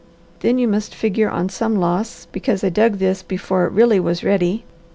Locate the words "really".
3.71-3.99